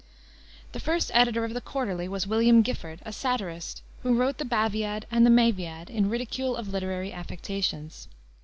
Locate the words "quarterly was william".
1.61-2.63